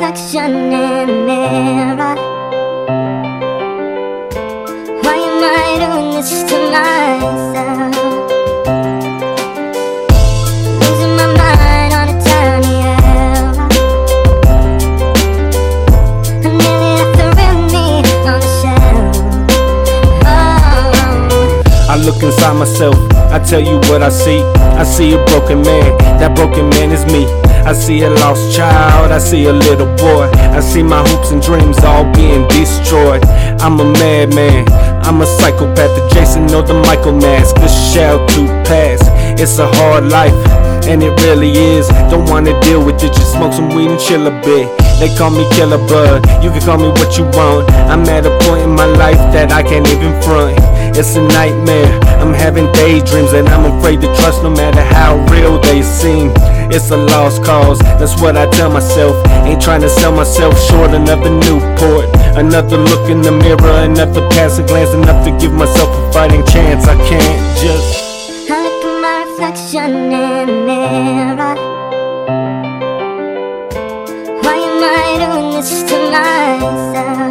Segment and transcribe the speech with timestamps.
[0.00, 2.14] reflection in the mirror.
[5.02, 7.60] Why am I doing this to myself?
[21.90, 22.94] I look inside myself,
[23.30, 24.40] I tell you what I see.
[24.40, 27.26] I see a broken man, that broken man is me.
[27.66, 30.30] I see a lost child, I see a little boy.
[30.56, 33.24] I see my hopes and dreams all being destroyed.
[33.60, 34.66] I'm a madman,
[35.02, 35.92] I'm a psychopath.
[35.96, 39.00] The Jason or the Michael mask, this shall to pass.
[39.40, 40.34] It's a hard life,
[40.88, 41.88] and it really is.
[42.10, 44.66] Don't wanna deal with it, just smoke some weed and chill a bit.
[44.98, 47.70] They call me Killer Bud, you can call me what you want.
[47.88, 50.58] I'm at a point in my life that I can't even front.
[50.96, 51.98] It's a nightmare.
[52.20, 56.28] I'm having daydreams and I'm afraid to trust no matter how real they seem.
[56.72, 59.26] It's a lost cause, that's what I tell myself.
[59.44, 62.06] Ain't trying to sell myself short another Newport.
[62.36, 66.86] Another look in the mirror, another passing glance, enough to give myself a fighting chance.
[66.86, 68.48] I can't just.
[68.48, 71.54] Look at my reflection in the mirror.
[74.42, 77.29] Why am I doing this to myself?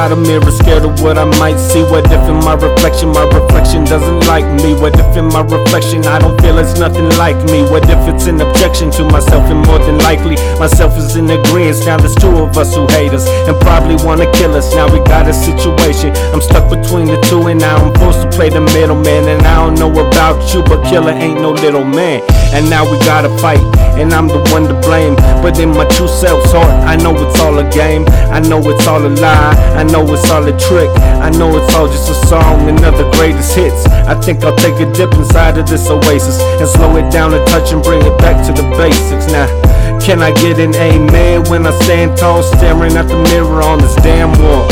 [0.00, 1.82] Inside a mirror, scared of what I might see.
[1.82, 4.72] What if in my reflection, my reflection doesn't like me?
[4.74, 7.62] What if in my reflection, I don't feel it's nothing like me?
[7.62, 11.84] What if it's an objection to myself, and more than likely, myself is in agreement?
[11.84, 14.74] Now there's two of us who hate us and probably wanna kill us.
[14.74, 18.28] Now we got a situation, I'm stuck between the two, and now I'm forced to
[18.30, 19.28] play the middleman.
[19.28, 22.22] And I don't know about you, but killer ain't no little man.
[22.54, 23.60] And now we gotta fight,
[24.00, 25.14] and I'm the one to blame.
[25.42, 28.04] But in my true self's heart, I know it's all a game.
[28.32, 29.54] I know it's all a lie.
[29.76, 30.90] I know it's all a trick.
[31.20, 33.86] I know it's all just a song, another greatest hits.
[33.86, 37.44] I think I'll take a dip inside of this oasis and slow it down a
[37.46, 39.26] touch and bring it back to the basics.
[39.32, 39.46] Now,
[40.00, 43.94] can I get an amen when I stand tall, staring at the mirror on this
[43.96, 44.66] damn wall?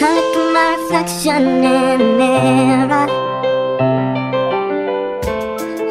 [0.00, 3.06] I look at my reflection in the mirror.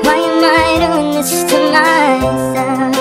[0.03, 3.00] Why am I doing this to myself?